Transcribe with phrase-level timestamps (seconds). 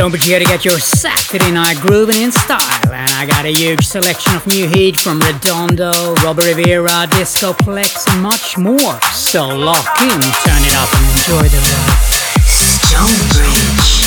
[0.00, 2.90] Don't be sure to get your Saturday night grooving in style.
[2.90, 8.22] And I got a huge selection of new heat from Redondo, Robert Rivera, Discoplex, and
[8.22, 8.98] much more.
[9.12, 12.00] So lock in, turn it up, and enjoy the ride.
[12.48, 14.00] Stonebridge.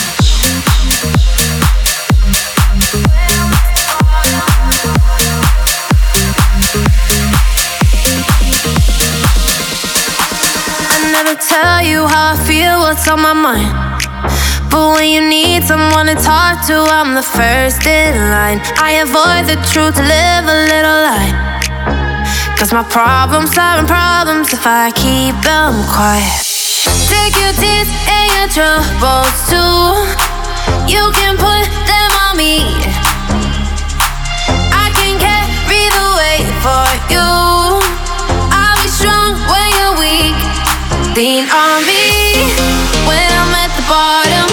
[11.49, 14.12] Tell you how I feel, what's on my mind
[14.73, 18.57] but when you need someone to talk to, I'm the first in line.
[18.81, 21.29] I avoid the truth to live a little lie.
[22.57, 26.41] Cause my problems solving problems if I keep them quiet.
[27.05, 27.85] Take your tears
[28.17, 30.09] and your troubles too.
[30.89, 32.65] You can put them on me.
[34.73, 37.29] I can carry the weight for you.
[38.49, 40.37] I'll be strong when you're weak.
[41.13, 42.49] Lean on me
[43.05, 44.52] when I'm at the bottom.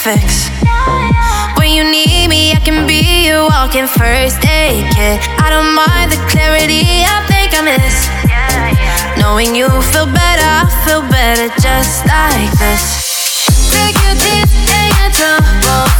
[0.00, 0.48] fix.
[1.60, 5.20] When you need me, I can be your walking first aid kit.
[5.36, 7.96] I don't mind the clarity I think I miss.
[9.20, 12.82] Knowing you feel better, I feel better just like this.
[13.68, 15.99] Take your you and your both.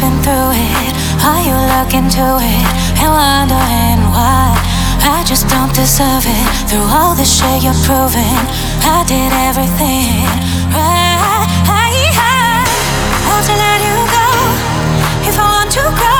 [0.00, 0.92] through it?
[1.20, 2.66] Are you looking to it
[3.00, 4.56] and wondering why?
[5.02, 6.46] I just don't deserve it.
[6.68, 8.40] Through all the shit you're proving,
[8.96, 10.24] I did everything
[10.72, 11.10] right.
[13.40, 14.26] To let you go
[15.26, 16.19] if I want to grow.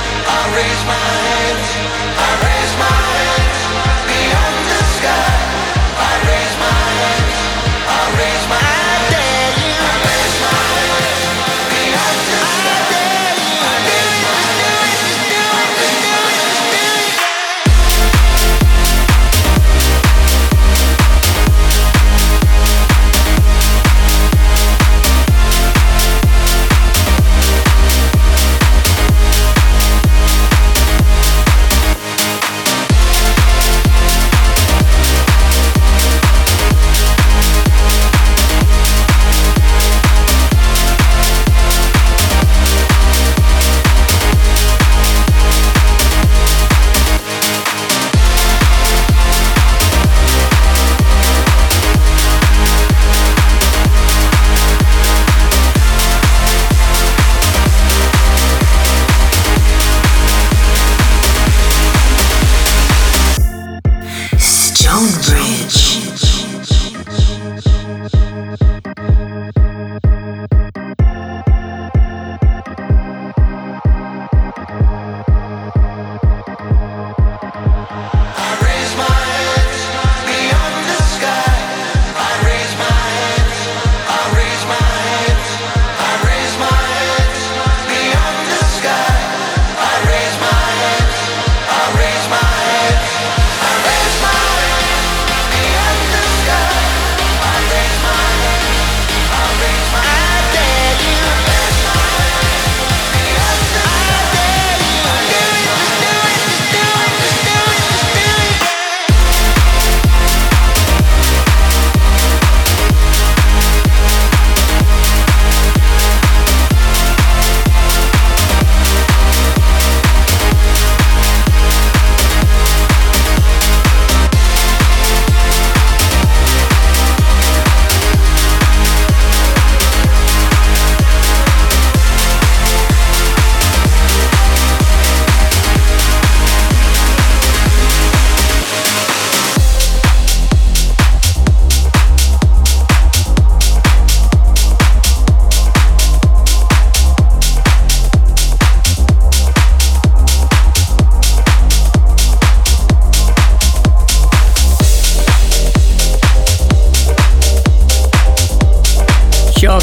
[0.00, 2.29] Stonebridge.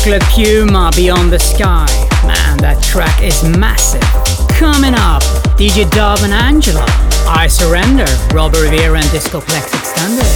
[0.08, 1.86] Chocolate Puma Beyond the Sky.
[2.26, 4.00] Man, that track is massive.
[4.56, 5.22] Coming up,
[5.60, 6.86] DJ Dub and Angela.
[7.28, 10.27] I Surrender, Robert Rivera and Discoplex Extended.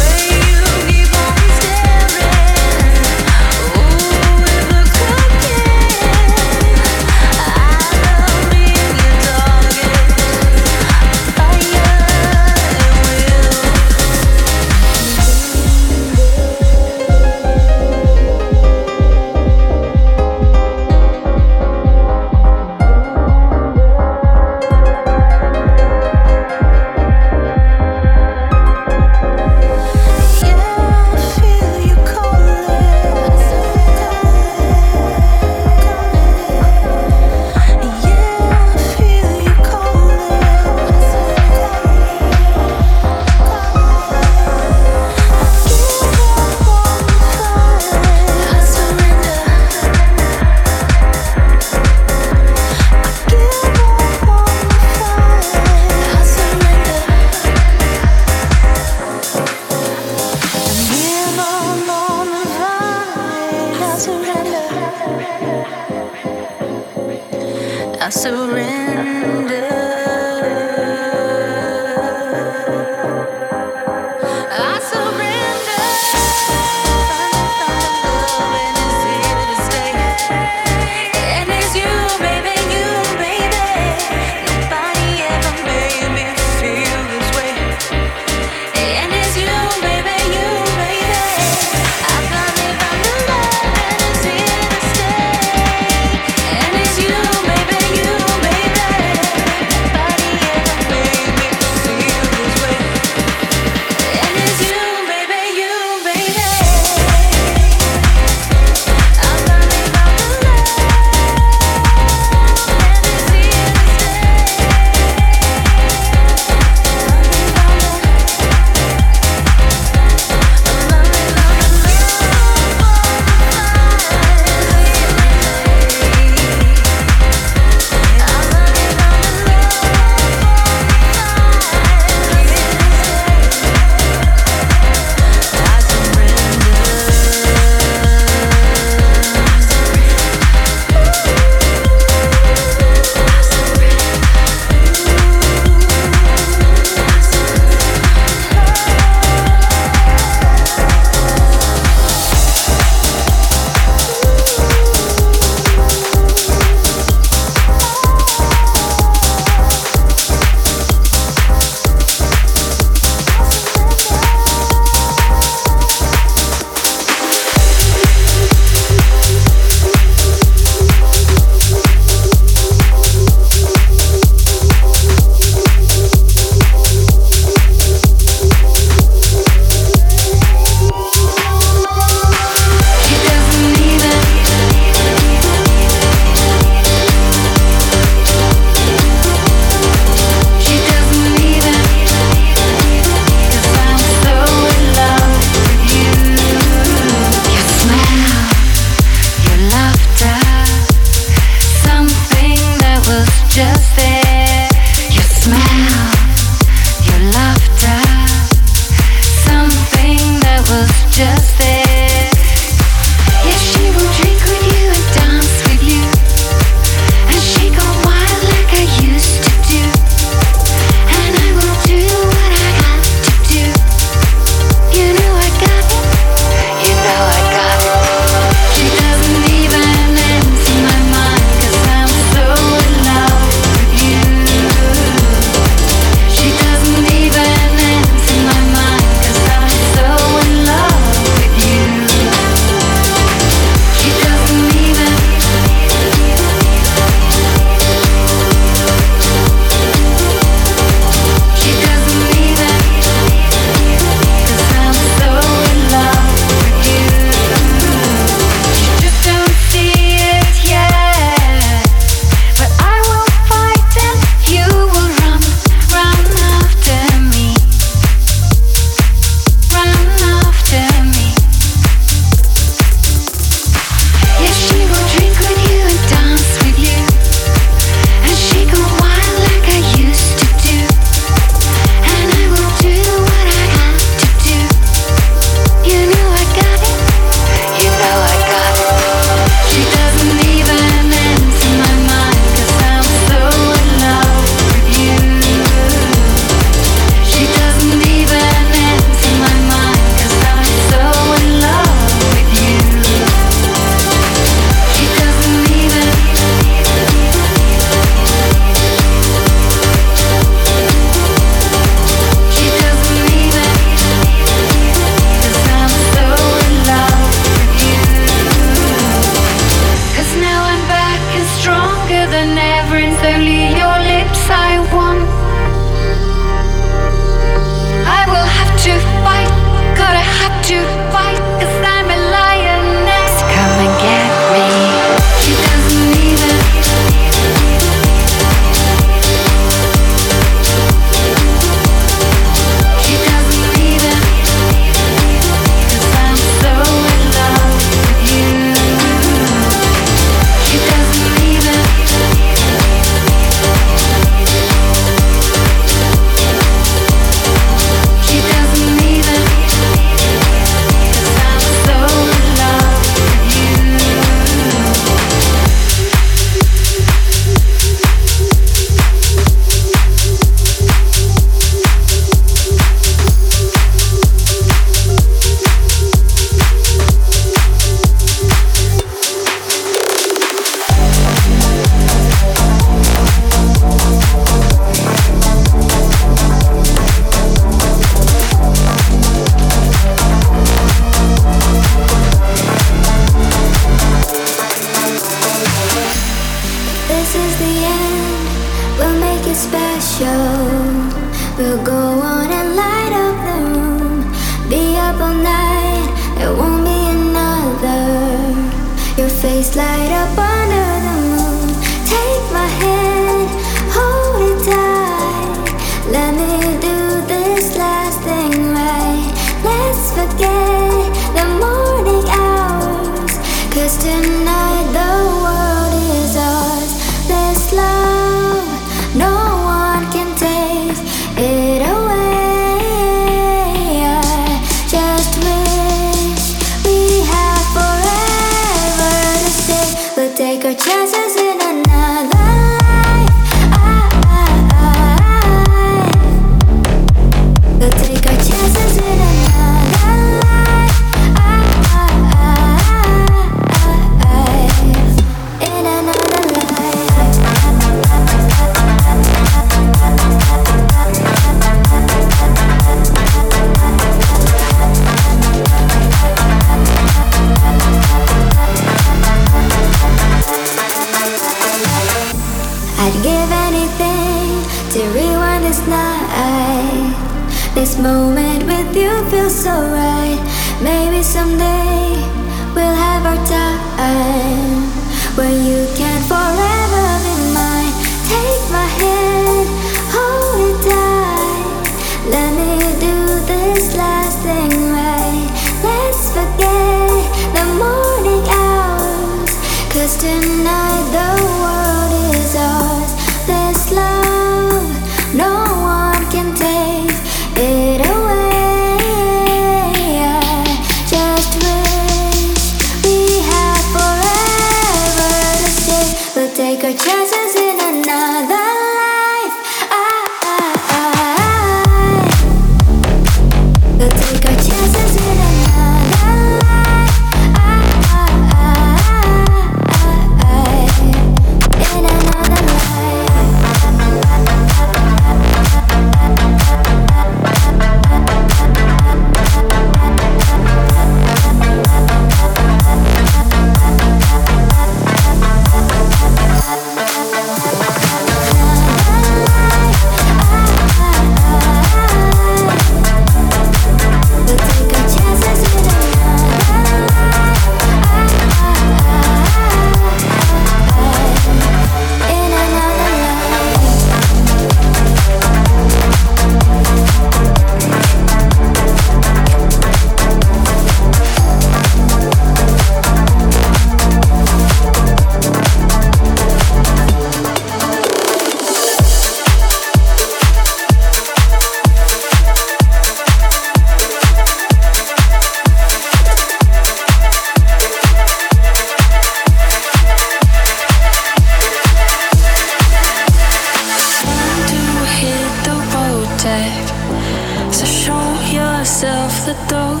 [596.60, 597.72] back.
[597.72, 598.26] So show
[598.58, 600.00] yourself the door.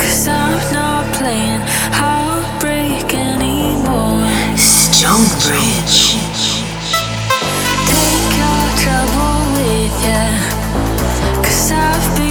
[0.00, 1.62] Cause I'm not playing
[2.00, 4.22] heartbreak anymore.
[4.56, 6.00] Stonebridge.
[7.92, 10.22] Take your trouble with ya.
[11.44, 12.21] Cause I've been.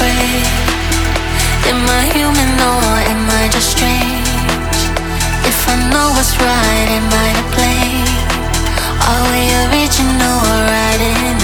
[0.00, 0.46] afraid?
[1.68, 4.78] Am I human or am I just strange?
[5.44, 8.16] If I know what's right, am I to blame?
[9.10, 11.39] Are we original or riding?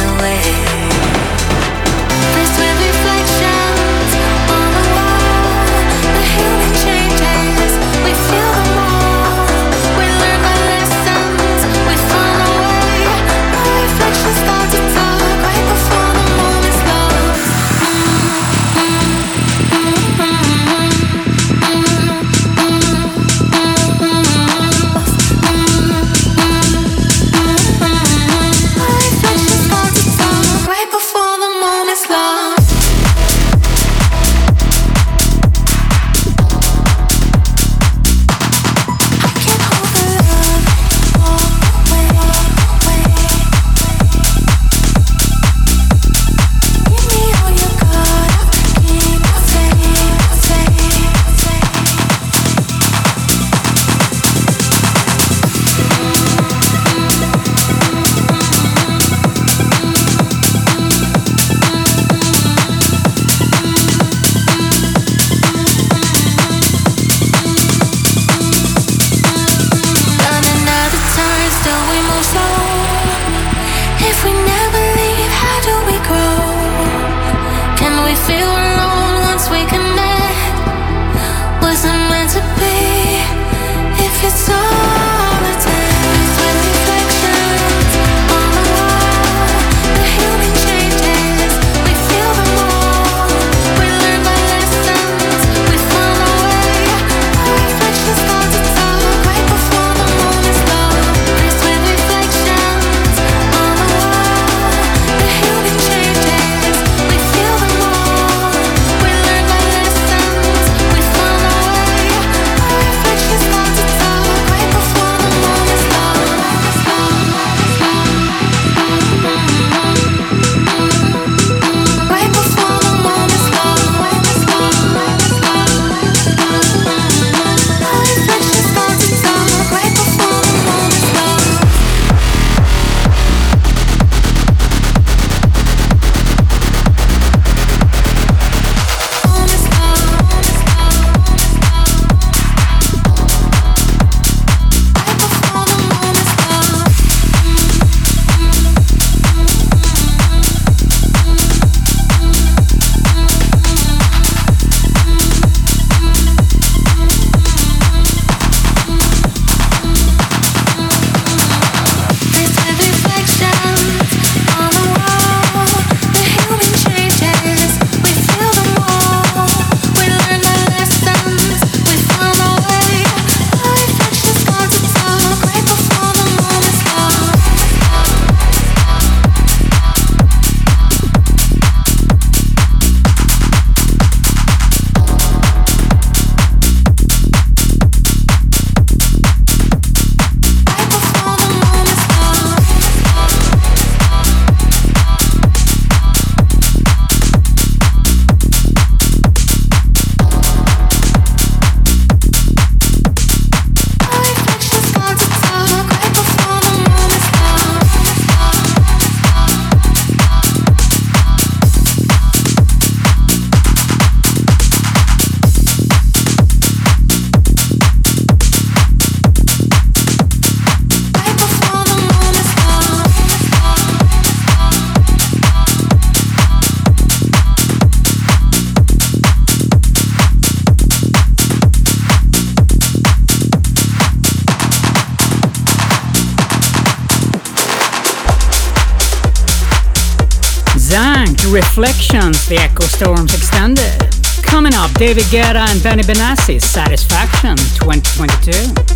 [241.77, 244.01] Reflections, the Echo Storms Extended.
[244.43, 248.96] Coming up, David Guetta and Benny Benassi, Satisfaction 2022.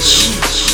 [0.00, 0.69] 气气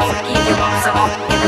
[0.00, 1.39] freaky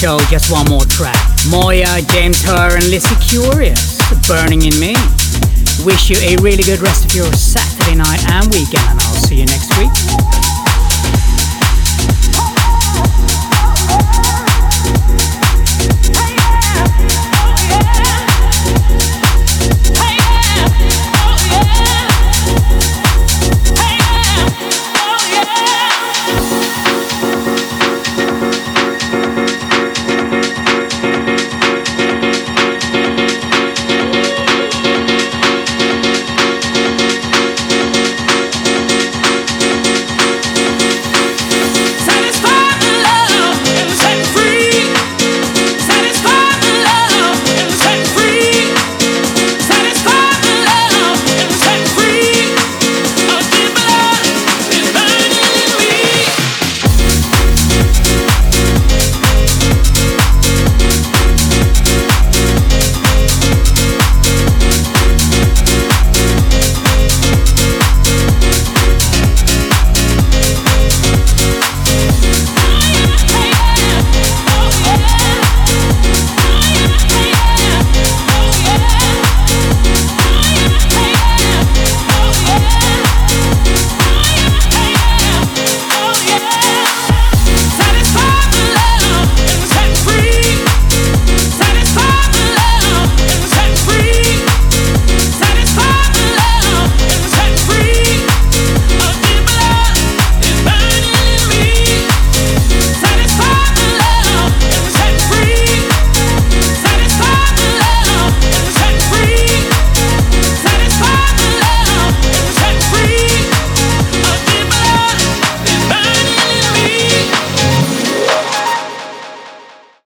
[0.00, 0.18] show.
[0.30, 1.20] Just one more track.
[1.50, 4.96] Moya, James Hurr, and Lizzie Curious, Burning in Me.
[5.84, 9.36] Wish you a really good rest of your Saturday night and weekend, and I'll see
[9.36, 10.59] you next week.